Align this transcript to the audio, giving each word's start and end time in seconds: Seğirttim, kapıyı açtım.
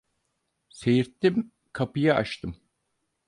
Seğirttim, 0.69 1.51
kapıyı 1.73 2.13
açtım. 2.15 2.55